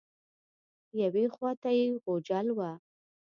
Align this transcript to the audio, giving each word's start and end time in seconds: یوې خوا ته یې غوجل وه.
یوې 1.01 1.25
خوا 1.33 1.51
ته 1.61 1.69
یې 1.77 1.85
غوجل 2.03 2.47
وه. 2.57 2.71